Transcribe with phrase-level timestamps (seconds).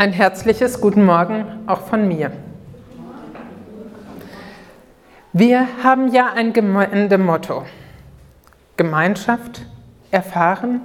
[0.00, 2.32] Ein herzliches Guten Morgen auch von mir.
[5.34, 7.66] Wir haben ja ein Gemeindemotto.
[8.78, 9.60] Gemeinschaft
[10.10, 10.80] erfahren,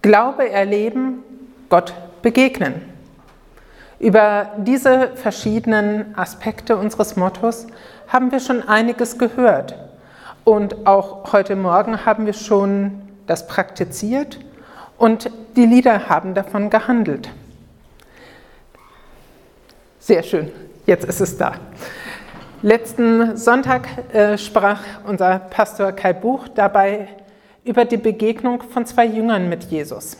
[0.00, 1.24] Glaube erleben,
[1.70, 2.74] Gott begegnen.
[3.98, 7.66] Über diese verschiedenen Aspekte unseres Mottos
[8.06, 9.74] haben wir schon einiges gehört.
[10.44, 14.38] Und auch heute Morgen haben wir schon das praktiziert
[14.98, 17.28] und die Lieder haben davon gehandelt.
[20.02, 20.50] Sehr schön,
[20.86, 21.56] jetzt ist es da.
[22.62, 27.08] Letzten Sonntag äh, sprach unser Pastor Kai Buch dabei
[27.64, 30.16] über die Begegnung von zwei Jüngern mit Jesus.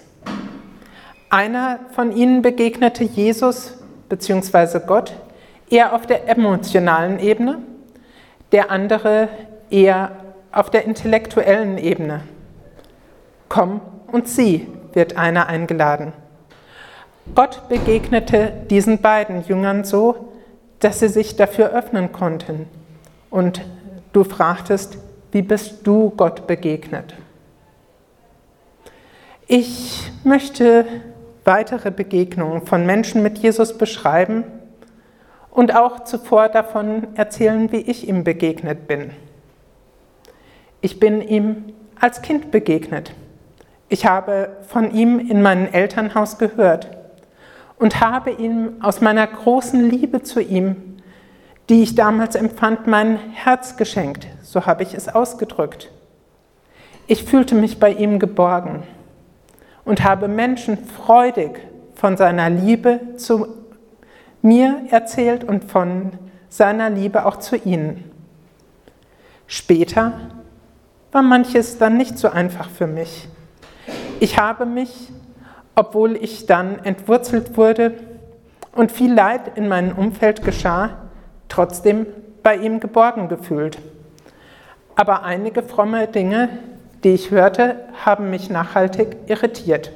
[1.31, 3.73] Einer von ihnen begegnete Jesus
[4.11, 4.81] bzw.
[4.87, 5.15] Gott
[5.71, 7.61] eher auf der emotionalen Ebene,
[8.53, 9.31] der andere
[9.71, 10.11] eher
[10.53, 12.21] auf der intellektuellen Ebene.
[13.49, 13.81] Komm
[14.13, 16.13] und sieh, wird einer eingeladen.
[17.35, 20.31] Gott begegnete diesen beiden Jüngern so,
[20.81, 22.67] dass sie sich dafür öffnen konnten.
[23.31, 23.63] Und
[24.13, 24.99] du fragtest,
[25.31, 27.15] wie bist du Gott begegnet?
[29.47, 30.87] Ich möchte
[31.45, 34.45] weitere Begegnungen von Menschen mit Jesus beschreiben
[35.51, 39.11] und auch zuvor davon erzählen, wie ich ihm begegnet bin.
[40.81, 43.13] Ich bin ihm als Kind begegnet.
[43.89, 47.00] Ich habe von ihm in meinem Elternhaus gehört
[47.81, 50.77] und habe ihm aus meiner großen Liebe zu ihm,
[51.71, 54.27] die ich damals empfand, mein Herz geschenkt.
[54.43, 55.91] So habe ich es ausgedrückt.
[57.07, 58.83] Ich fühlte mich bei ihm geborgen
[59.87, 61.59] und habe Menschen freudig
[61.95, 63.49] von seiner Liebe zu
[64.43, 66.13] mir erzählt und von
[66.51, 68.05] seiner Liebe auch zu ihnen.
[69.47, 70.21] Später
[71.13, 73.27] war manches dann nicht so einfach für mich.
[74.21, 75.09] Ich habe mich
[75.75, 77.95] obwohl ich dann entwurzelt wurde
[78.73, 80.91] und viel Leid in meinem Umfeld geschah,
[81.49, 82.07] trotzdem
[82.43, 83.79] bei ihm geborgen gefühlt.
[84.95, 86.49] Aber einige fromme Dinge,
[87.05, 89.93] die ich hörte, haben mich nachhaltig irritiert.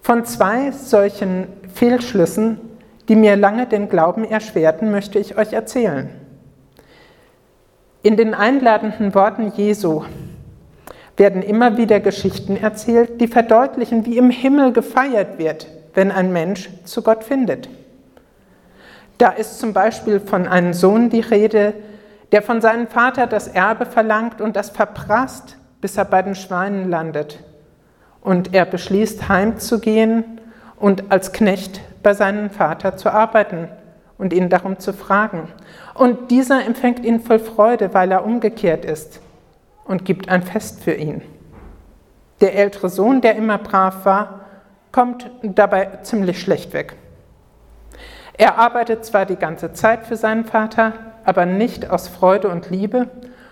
[0.00, 2.60] Von zwei solchen Fehlschlüssen,
[3.08, 6.10] die mir lange den Glauben erschwerten, möchte ich euch erzählen.
[8.02, 10.04] In den einladenden Worten Jesu
[11.16, 16.68] werden immer wieder Geschichten erzählt, die verdeutlichen, wie im Himmel gefeiert wird, wenn ein Mensch
[16.84, 17.68] zu Gott findet.
[19.18, 21.74] Da ist zum Beispiel von einem Sohn die Rede,
[22.32, 26.90] der von seinem Vater das Erbe verlangt und das verprasst, bis er bei den Schweinen
[26.90, 27.38] landet.
[28.20, 30.40] Und er beschließt, heimzugehen
[30.76, 33.68] und als Knecht bei seinem Vater zu arbeiten
[34.18, 35.48] und ihn darum zu fragen.
[35.94, 39.20] Und dieser empfängt ihn voll Freude, weil er umgekehrt ist
[39.84, 41.22] und gibt ein Fest für ihn.
[42.40, 44.40] Der ältere Sohn, der immer brav war,
[44.92, 46.94] kommt dabei ziemlich schlecht weg.
[48.36, 50.92] Er arbeitet zwar die ganze Zeit für seinen Vater,
[51.24, 53.08] aber nicht aus Freude und Liebe,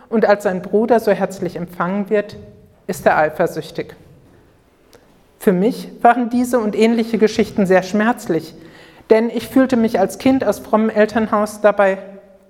[0.09, 2.37] und als sein Bruder so herzlich empfangen wird,
[2.87, 3.95] ist er eifersüchtig.
[5.39, 8.55] Für mich waren diese und ähnliche Geschichten sehr schmerzlich,
[9.09, 11.97] denn ich fühlte mich als Kind aus frommem Elternhaus dabei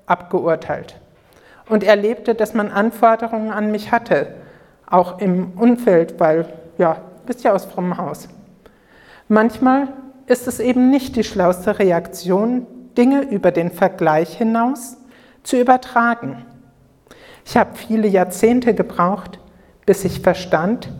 [0.06, 0.96] abgeurteilt
[1.68, 4.34] und erlebte, dass man Anforderungen an mich hatte,
[4.86, 6.46] auch im Umfeld, weil,
[6.78, 6.96] ja,
[7.26, 8.28] bist ja aus frommem Haus.
[9.28, 9.88] Manchmal
[10.26, 14.96] ist es eben nicht die schlauste Reaktion, Dinge über den Vergleich hinaus
[15.42, 16.44] zu übertragen.
[17.44, 19.38] Ich habe viele Jahrzehnte gebraucht,
[19.86, 20.90] bis ich verstand,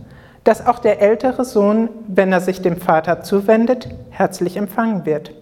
[0.44, 5.32] dass auch der ältere Sohn, wenn er sich dem Vater zuwendet, herzlich empfangen wird.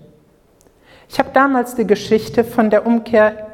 [1.09, 3.50] Ich habe damals die Geschichte von der Umkehr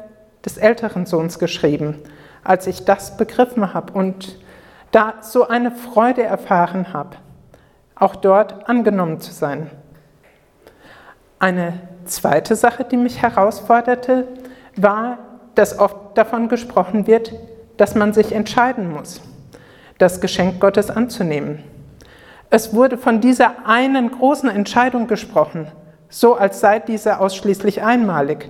[0.47, 1.95] des älteren Sohns geschrieben,
[2.41, 4.39] als ich das begriffen habe und
[4.91, 7.17] da so eine Freude erfahren habe,
[7.95, 9.69] auch dort angenommen zu sein.
[11.37, 11.73] Eine
[12.05, 14.25] zweite Sache, die mich herausforderte,
[14.77, 15.17] war,
[15.53, 17.33] dass oft davon gesprochen wird,
[17.75, 19.19] dass man sich entscheiden muss,
[19.97, 21.61] das Geschenk Gottes anzunehmen.
[22.49, 25.67] Es wurde von dieser einen großen Entscheidung gesprochen,
[26.07, 28.47] so als sei diese ausschließlich einmalig.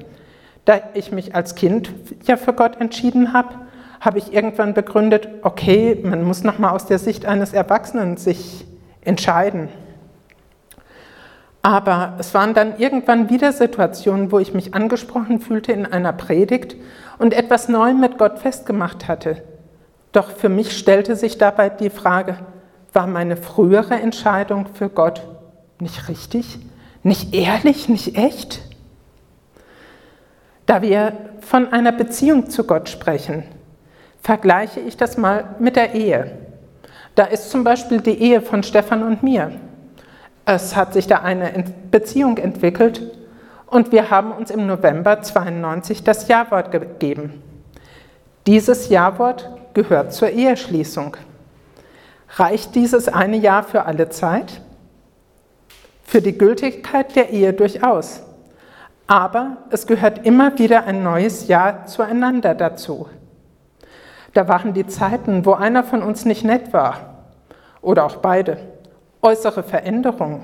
[0.68, 1.94] Da ich mich als Kind
[2.26, 3.56] ja für Gott entschieden habe,
[4.02, 8.66] habe ich irgendwann begründet, okay, man muss nochmal aus der Sicht eines Erwachsenen sich
[9.00, 9.70] entscheiden.
[11.62, 16.76] Aber es waren dann irgendwann wieder Situationen, wo ich mich angesprochen fühlte in einer Predigt
[17.18, 19.44] und etwas neu mit Gott festgemacht hatte.
[20.12, 22.40] Doch für mich stellte sich dabei die Frage,
[22.92, 25.22] war meine frühere Entscheidung für Gott
[25.80, 26.60] nicht richtig,
[27.04, 28.68] nicht ehrlich, nicht echt?
[30.68, 33.44] Da wir von einer Beziehung zu Gott sprechen,
[34.22, 36.38] vergleiche ich das mal mit der Ehe.
[37.16, 39.54] Da ist zum Beispiel die Ehe von Stefan und mir.
[40.46, 43.02] Es hat sich da eine Beziehung entwickelt
[43.66, 47.42] und wir haben uns im November 92 das Ja-Wort gegeben.
[48.46, 51.16] Dieses Ja-Wort gehört zur Eheschließung.
[52.36, 54.62] Reicht dieses eine Jahr für alle Zeit?
[56.04, 58.27] Für die Gültigkeit der Ehe durchaus.
[59.08, 63.08] Aber es gehört immer wieder ein neues Ja zueinander dazu.
[64.34, 67.24] Da waren die Zeiten, wo einer von uns nicht nett war
[67.82, 68.58] oder auch beide.
[69.22, 70.44] Äußere Veränderungen.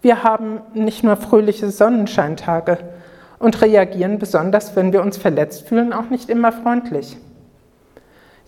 [0.00, 2.78] Wir haben nicht nur fröhliche Sonnenscheintage
[3.38, 7.16] und reagieren besonders, wenn wir uns verletzt fühlen, auch nicht immer freundlich.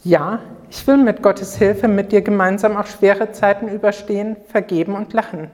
[0.04, 0.38] Ja,
[0.70, 5.50] ich will mit Gottes Hilfe mit dir gemeinsam auch schwere Zeiten überstehen, vergeben und lachen.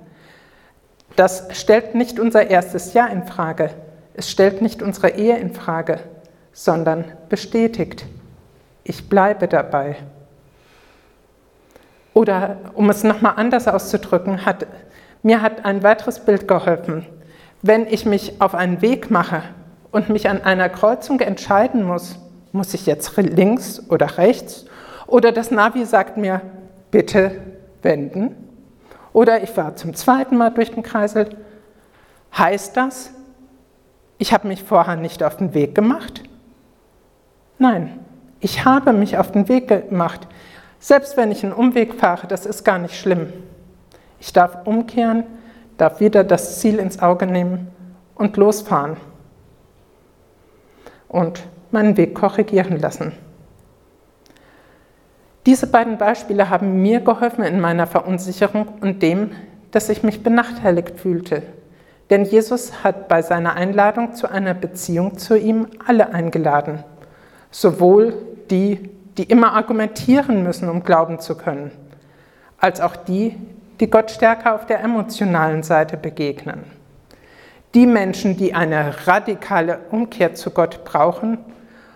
[1.16, 3.70] Das stellt nicht unser erstes Jahr in Frage.
[4.14, 6.00] Es stellt nicht unsere Ehe in Frage,
[6.52, 8.06] sondern bestätigt.
[8.84, 9.96] Ich bleibe dabei.
[12.14, 14.66] Oder um es nochmal anders auszudrücken, hat,
[15.22, 17.06] mir hat ein weiteres Bild geholfen.
[17.62, 19.42] Wenn ich mich auf einen Weg mache
[19.92, 22.16] und mich an einer Kreuzung entscheiden muss,
[22.52, 24.66] muss ich jetzt links oder rechts?
[25.06, 26.42] Oder das Navi sagt mir,
[26.90, 27.40] bitte
[27.82, 28.51] wenden.
[29.12, 31.36] Oder ich war zum zweiten Mal durch den Kreisel.
[32.36, 33.10] Heißt das,
[34.18, 36.22] ich habe mich vorher nicht auf den Weg gemacht?
[37.58, 38.00] Nein,
[38.40, 40.26] ich habe mich auf den Weg gemacht.
[40.80, 43.32] Selbst wenn ich einen Umweg fahre, das ist gar nicht schlimm.
[44.18, 45.24] Ich darf umkehren,
[45.76, 47.68] darf wieder das Ziel ins Auge nehmen
[48.14, 48.96] und losfahren.
[51.08, 53.12] Und meinen Weg korrigieren lassen.
[55.44, 59.32] Diese beiden Beispiele haben mir geholfen in meiner Verunsicherung und dem,
[59.72, 61.42] dass ich mich benachteiligt fühlte.
[62.10, 66.84] Denn Jesus hat bei seiner Einladung zu einer Beziehung zu ihm alle eingeladen.
[67.50, 68.14] Sowohl
[68.50, 71.72] die, die immer argumentieren müssen, um glauben zu können,
[72.58, 73.36] als auch die,
[73.80, 76.64] die Gott stärker auf der emotionalen Seite begegnen.
[77.74, 81.38] Die Menschen, die eine radikale Umkehr zu Gott brauchen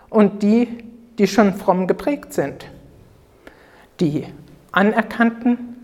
[0.09, 0.85] und die,
[1.19, 2.67] die schon fromm geprägt sind.
[4.01, 4.27] Die
[4.73, 5.77] Anerkannten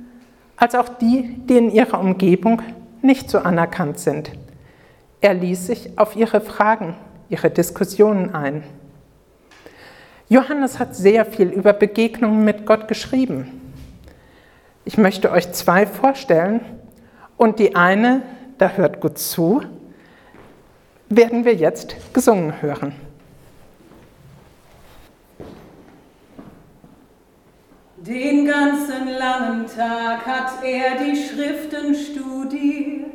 [0.56, 2.62] als auch die, die in ihrer Umgebung
[3.00, 4.30] nicht so anerkannt sind.
[5.20, 6.94] Er ließ sich auf ihre Fragen,
[7.28, 8.62] ihre Diskussionen ein.
[10.28, 13.60] Johannes hat sehr viel über Begegnungen mit Gott geschrieben.
[14.84, 16.60] Ich möchte euch zwei vorstellen
[17.36, 18.22] und die eine,
[18.58, 19.62] da hört gut zu,
[21.08, 22.92] werden wir jetzt gesungen hören.
[28.06, 33.12] Den ganzen langen Tag hat er die Schriften studiert.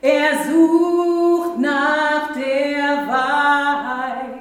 [0.00, 4.40] Er sucht nach der Wahrheit.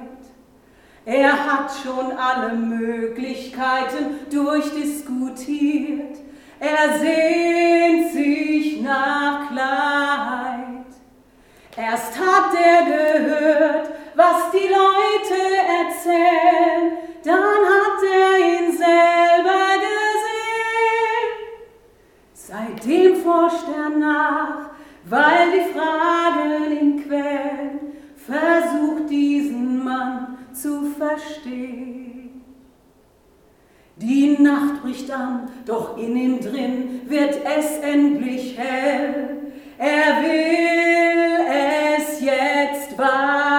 [1.03, 6.17] Er hat schon alle Möglichkeiten durchdiskutiert.
[6.61, 10.85] Er sehnt sich nach Klarheit.
[11.75, 15.41] Erst hat er gehört, was die Leute
[15.81, 16.72] erzählen,
[23.63, 24.69] forscht nach,
[25.05, 27.79] weil die Fragen ihn quälen,
[28.15, 32.41] versucht diesen Mann zu verstehen.
[33.97, 39.37] Die Nacht bricht an, doch in ihm drin wird es endlich hell.
[39.77, 41.45] Er will
[41.97, 43.52] es jetzt wagen.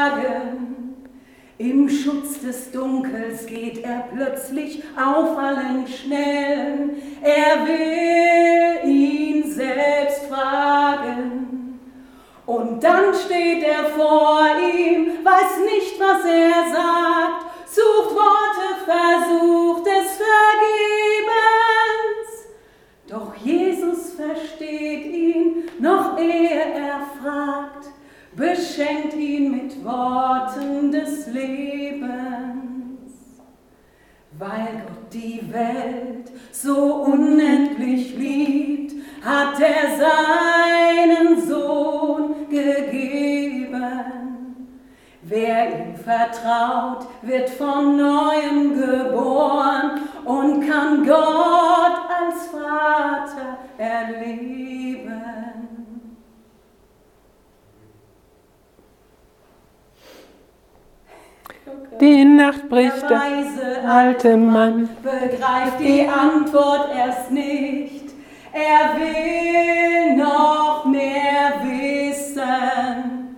[1.56, 7.00] Im Schutz des Dunkels geht er plötzlich auf allen Schnellen.
[7.22, 11.78] Er will ihn selbst fragen.
[12.44, 20.16] Und dann steht er vor ihm, weiß nicht, was er sagt, sucht Worte, versucht es
[20.16, 21.14] vergebens.
[23.08, 27.83] Doch Jesus versteht ihn, noch ehe er fragt,
[28.36, 32.12] beschenkt ihn mit Worten des Lebens.
[34.38, 43.84] Weil Gott die Welt so unendlich liebt, hat er seinen Sohn gegeben.
[45.22, 55.43] Wer ihm vertraut, wird von neuem geboren und kann Gott als Vater erleben.
[62.00, 68.04] Die Nacht bricht, der weise alte Mann begreift die Antwort erst nicht.
[68.52, 73.36] Er will noch mehr wissen.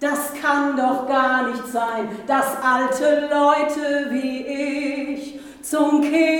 [0.00, 6.37] Das kann doch gar nicht sein, dass alte Leute wie ich zum Kind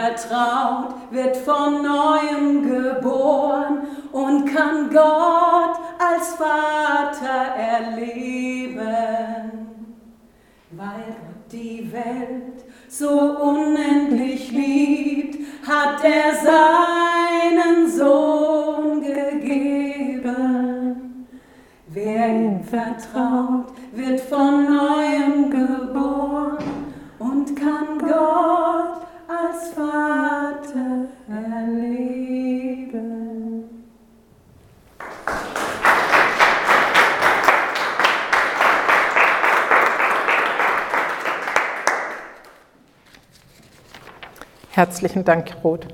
[0.00, 8.78] vertraut, wird von neuem geboren und kann Gott als Vater erleben.
[10.70, 15.38] Weil Gott die Welt so unendlich liebt,
[15.68, 20.30] hat er seinen Sohn gegeben.
[21.88, 26.58] Wer ihm vertraut, wird von neuem geboren
[27.18, 28.69] und kann Gott
[29.40, 32.40] als Vater erleben.
[44.70, 45.86] Herzlichen Dank, Roth.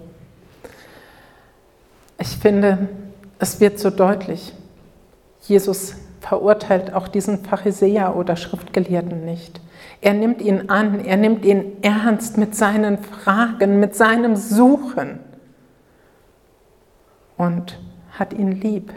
[2.19, 2.89] Ich finde,
[3.39, 4.53] es wird so deutlich.
[5.43, 9.61] Jesus verurteilt auch diesen Pharisäer oder Schriftgelehrten nicht.
[10.01, 15.21] Er nimmt ihn an, er nimmt ihn ernst mit seinen Fragen, mit seinem Suchen
[17.37, 17.79] und
[18.19, 18.93] hat ihn lieb.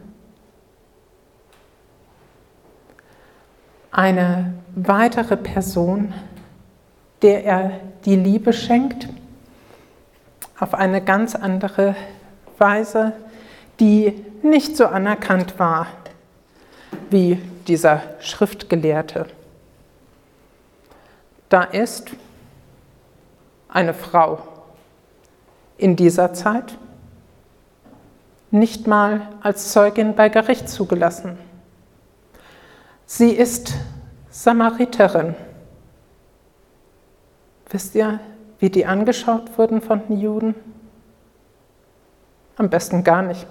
[3.92, 6.14] Eine weitere Person,
[7.22, 7.72] der er
[8.06, 9.10] die Liebe schenkt,
[10.60, 11.96] auf eine ganz andere
[12.58, 13.14] Weise,
[13.80, 15.88] die nicht so anerkannt war
[17.10, 19.26] wie dieser Schriftgelehrte.
[21.50, 22.12] Da ist
[23.68, 24.40] eine Frau
[25.78, 26.78] in dieser Zeit
[28.52, 31.38] nicht mal als Zeugin bei Gericht zugelassen.
[33.06, 33.74] Sie ist
[34.30, 35.36] Samariterin.
[37.70, 38.20] Wisst ihr,
[38.60, 40.56] wie die angeschaut wurden von den Juden?
[42.58, 43.48] Am besten gar nicht.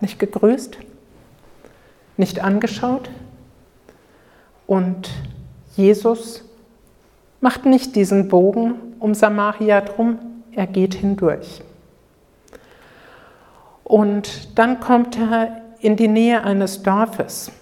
[0.00, 0.78] Nicht gegrüßt,
[2.16, 3.10] nicht angeschaut.
[4.66, 5.10] Und
[5.76, 6.44] Jesus
[7.40, 10.18] macht nicht diesen Bogen um Samaria drum,
[10.52, 11.62] er geht hindurch.
[13.82, 17.52] Und dann kommt er in die Nähe eines Dorfes,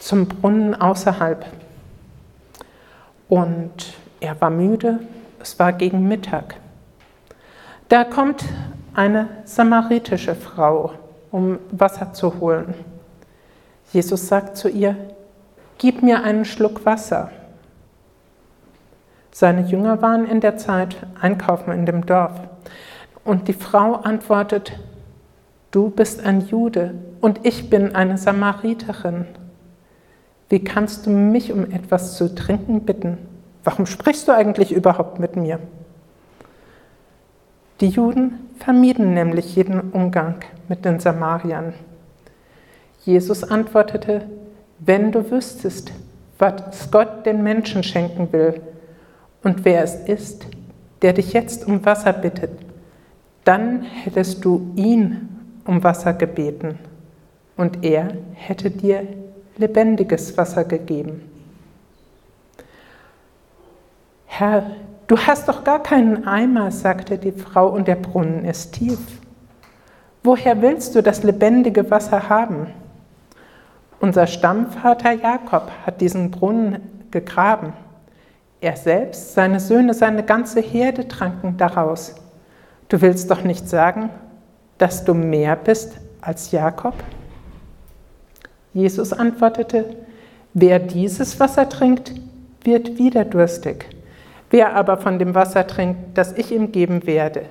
[0.00, 1.46] zum Brunnen außerhalb.
[3.28, 4.98] Und er war müde,
[5.40, 6.56] es war gegen Mittag.
[7.88, 8.44] Da kommt
[8.94, 10.92] eine samaritische Frau,
[11.30, 12.74] um Wasser zu holen.
[13.92, 14.96] Jesus sagt zu ihr,
[15.78, 17.30] gib mir einen Schluck Wasser.
[19.32, 22.32] Seine Jünger waren in der Zeit einkaufen in dem Dorf.
[23.24, 24.78] Und die Frau antwortet,
[25.70, 29.26] du bist ein Jude und ich bin eine Samariterin.
[30.48, 33.18] Wie kannst du mich um etwas zu trinken bitten?
[33.62, 35.60] Warum sprichst du eigentlich überhaupt mit mir?
[37.80, 40.36] Die Juden vermieden nämlich jeden Umgang
[40.68, 41.72] mit den Samariern.
[43.04, 44.26] Jesus antwortete,
[44.80, 45.92] wenn du wüsstest,
[46.38, 48.60] was Gott den Menschen schenken will
[49.42, 50.46] und wer es ist,
[51.02, 52.50] der dich jetzt um Wasser bittet,
[53.44, 55.28] dann hättest du ihn
[55.64, 56.78] um Wasser gebeten
[57.56, 59.06] und er hätte dir
[59.56, 61.22] lebendiges Wasser gegeben.
[64.26, 64.70] Herr,
[65.06, 68.98] du hast doch gar keinen Eimer, sagte die Frau, und der Brunnen ist tief.
[70.22, 72.68] Woher willst du das lebendige Wasser haben?
[74.00, 76.80] Unser Stammvater Jakob hat diesen Brunnen
[77.10, 77.74] gegraben.
[78.60, 82.14] Er selbst, seine Söhne, seine ganze Herde tranken daraus.
[82.88, 84.10] Du willst doch nicht sagen,
[84.76, 86.94] dass du mehr bist als Jakob?
[88.74, 89.84] Jesus antwortete,
[90.52, 92.12] wer dieses Wasser trinkt,
[92.62, 93.86] wird wieder durstig.
[94.50, 97.44] Wer aber von dem Wasser trinkt, das ich ihm geben werde,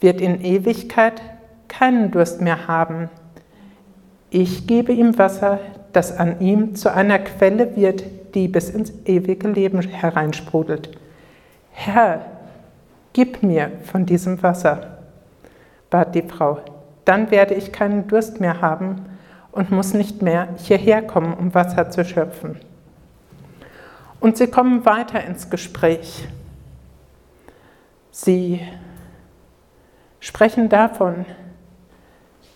[0.00, 1.20] wird in Ewigkeit
[1.66, 3.08] keinen Durst mehr haben.
[4.30, 5.58] Ich gebe ihm Wasser,
[5.92, 8.04] das an ihm zu einer Quelle wird,
[8.34, 10.90] die bis ins ewige Leben hereinsprudelt.
[11.70, 12.26] Herr,
[13.12, 14.98] gib mir von diesem Wasser,
[15.90, 16.60] bat die Frau.
[17.04, 19.06] Dann werde ich keinen Durst mehr haben
[19.50, 22.58] und muss nicht mehr hierher kommen, um Wasser zu schöpfen.
[24.20, 26.28] Und sie kommen weiter ins Gespräch.
[28.10, 28.60] Sie
[30.20, 31.26] sprechen davon,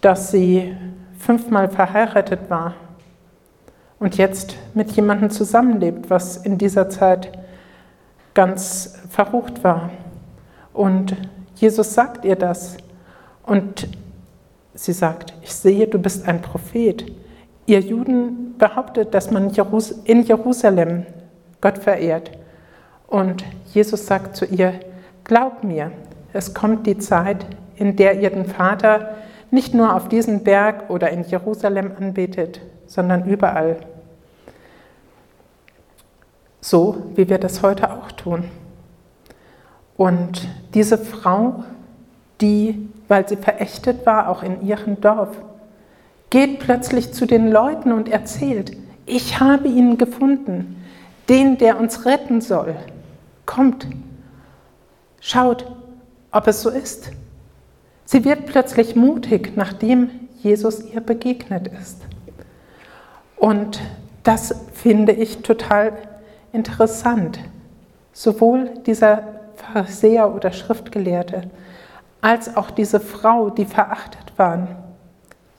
[0.01, 0.77] dass sie
[1.19, 2.75] fünfmal verheiratet war
[3.99, 7.33] und jetzt mit jemandem zusammenlebt, was in dieser Zeit
[8.35, 9.91] ganz verrucht war.
[10.73, 11.17] Und
[11.55, 12.77] Jesus sagt ihr das.
[13.43, 13.89] Und
[14.75, 17.07] sie sagt, ich sehe, du bist ein Prophet.
[17.65, 19.51] Ihr Juden behauptet, dass man
[20.05, 21.07] in Jerusalem
[21.61, 22.31] Gott verehrt.
[23.07, 24.75] Und Jesus sagt zu ihr,
[25.25, 25.93] glaub mir,
[26.33, 29.15] es kommt die Zeit, in der ihr den Vater
[29.51, 33.79] nicht nur auf diesem Berg oder in Jerusalem anbetet, sondern überall.
[36.61, 38.45] So wie wir das heute auch tun.
[39.97, 41.65] Und diese Frau,
[42.41, 45.31] die, weil sie verächtet war, auch in ihrem Dorf,
[46.31, 48.77] geht plötzlich zu den Leuten und erzählt,
[49.07, 50.85] ich habe ihn gefunden,
[51.29, 52.75] den, der uns retten soll.
[53.47, 53.87] Kommt,
[55.21, 55.67] schaut,
[56.33, 57.13] ob es so ist.
[58.05, 60.11] Sie wird plötzlich mutig, nachdem
[60.43, 62.03] Jesus ihr begegnet ist.
[63.37, 63.81] Und
[64.23, 65.93] das finde ich total
[66.53, 67.39] interessant.
[68.13, 69.23] Sowohl dieser
[69.57, 71.51] Pharisäer oder Schriftgelehrte
[72.21, 74.69] als auch diese Frau, die verachtet waren.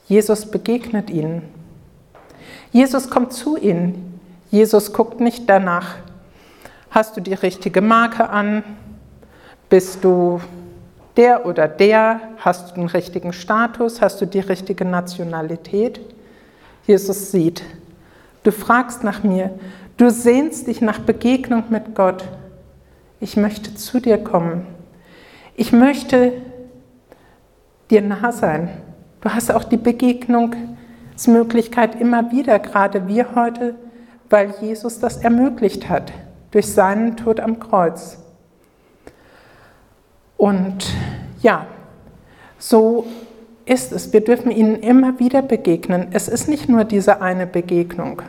[0.06, 1.42] Jesus begegnet ihnen.
[2.72, 4.20] Jesus kommt zu ihnen.
[4.50, 5.96] Jesus guckt nicht danach,
[6.90, 8.64] hast du die richtige Marke an,
[9.68, 10.40] bist du
[11.18, 16.00] der oder der, hast du den richtigen Status, hast du die richtige Nationalität.
[16.88, 17.62] Jesus sieht,
[18.44, 19.50] du fragst nach mir,
[19.98, 22.24] du sehnst dich nach Begegnung mit Gott.
[23.20, 24.66] Ich möchte zu dir kommen.
[25.54, 26.32] Ich möchte
[27.90, 28.70] dir nah sein.
[29.20, 33.74] Du hast auch die Begegnungsmöglichkeit immer wieder, gerade wir heute,
[34.30, 36.10] weil Jesus das ermöglicht hat
[36.52, 38.16] durch seinen Tod am Kreuz.
[40.38, 40.86] Und
[41.42, 41.66] ja,
[42.58, 43.04] so
[43.68, 44.12] ist es.
[44.12, 46.08] Wir dürfen ihnen immer wieder begegnen.
[46.12, 48.22] Es ist nicht nur diese eine Begegnung.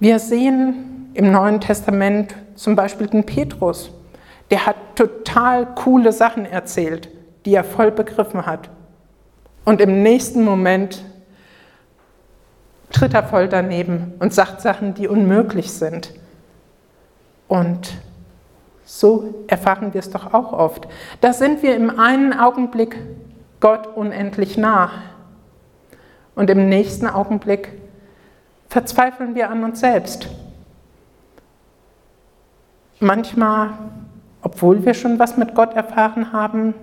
[0.00, 3.90] Wir sehen im Neuen Testament zum Beispiel den Petrus
[4.52, 7.08] der hat total coole Sachen erzählt,
[7.46, 8.68] die er voll begriffen hat.
[9.64, 11.02] Und im nächsten Moment
[12.90, 16.12] tritt er voll daneben und sagt Sachen, die unmöglich sind.
[17.48, 17.94] Und
[18.84, 20.86] so erfahren wir es doch auch oft.
[21.22, 22.98] Da sind wir im einen Augenblick
[23.62, 24.90] Gott unendlich nah
[26.34, 27.72] und im nächsten Augenblick
[28.68, 30.28] verzweifeln wir an uns selbst.
[33.00, 33.70] Manchmal
[34.42, 36.74] obwohl wir schon was mit Gott erfahren haben,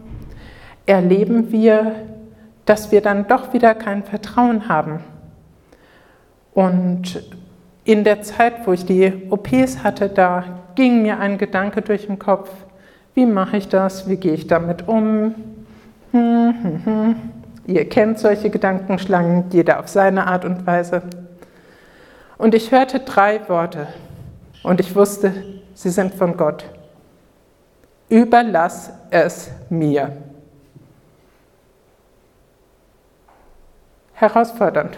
[0.86, 1.94] erleben wir,
[2.66, 5.02] dass wir dann doch wieder kein Vertrauen haben.
[6.54, 7.24] Und
[7.84, 10.44] in der Zeit, wo ich die OPs hatte, da
[10.76, 12.50] ging mir ein Gedanke durch den Kopf,
[13.14, 15.36] wie mache ich das, wie gehe ich damit um?
[16.12, 17.16] Hm, hm, hm.
[17.66, 21.04] Ihr kennt solche Gedankenschlangen, jeder auf seine Art und Weise.
[22.38, 23.88] Und ich hörte drei Worte
[24.64, 25.34] und ich wusste,
[25.76, 26.66] sie sind von Gott
[28.10, 30.18] überlass es mir.
[34.14, 34.98] Herausfordernd.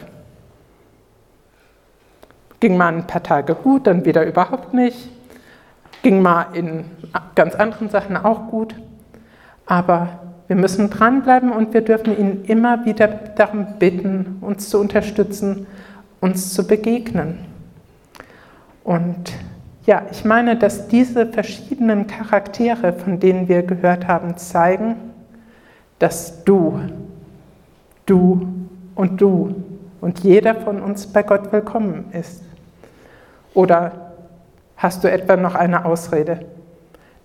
[2.59, 5.09] Ging mal ein paar Tage gut, dann wieder überhaupt nicht.
[6.01, 6.85] Ging mal in
[7.35, 8.75] ganz anderen Sachen auch gut.
[9.65, 10.20] Aber
[10.51, 15.65] wir müssen dranbleiben und wir dürfen ihn immer wieder darum bitten, uns zu unterstützen,
[16.19, 17.37] uns zu begegnen.
[18.83, 19.31] Und
[19.85, 24.97] ja, ich meine, dass diese verschiedenen Charaktere, von denen wir gehört haben, zeigen,
[25.99, 26.81] dass du,
[28.05, 28.45] du
[28.95, 29.55] und du
[30.01, 32.43] und jeder von uns bei Gott willkommen ist.
[33.53, 34.11] Oder
[34.75, 36.41] hast du etwa noch eine Ausrede?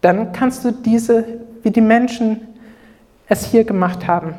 [0.00, 1.24] Dann kannst du diese,
[1.64, 2.46] wie die Menschen
[3.28, 4.34] es hier gemacht haben,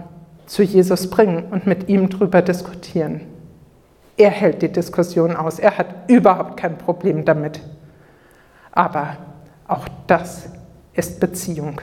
[0.46, 3.22] zu Jesus bringen und mit ihm darüber diskutieren.
[4.16, 5.60] Er hält die Diskussion aus.
[5.60, 7.60] Er hat überhaupt kein Problem damit.
[8.72, 9.18] Aber
[9.68, 10.50] auch das
[10.94, 11.82] ist Beziehung.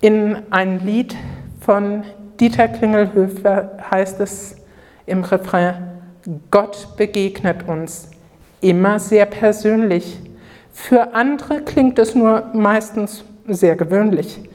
[0.00, 1.16] In einem Lied
[1.60, 2.04] von
[2.38, 4.56] Dieter Klingelhöfer heißt es
[5.06, 5.74] im Refrain,
[6.50, 8.10] Gott begegnet uns
[8.60, 10.18] immer sehr persönlich.
[10.72, 14.48] Für andere klingt es nur meistens sehr gewöhnlich,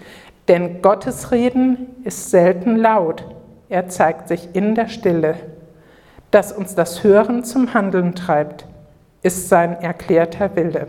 [0.48, 3.24] denn Gottes Reden ist selten laut.
[3.70, 5.36] Er zeigt sich in der Stille,
[6.32, 8.66] dass uns das Hören zum Handeln treibt
[9.22, 10.88] ist sein erklärter Wille.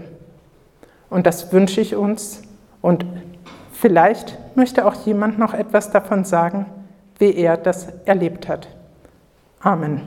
[1.09, 2.43] Und das wünsche ich uns.
[2.81, 3.05] Und
[3.73, 6.67] vielleicht möchte auch jemand noch etwas davon sagen,
[7.19, 8.69] wie er das erlebt hat.
[9.61, 10.03] Amen.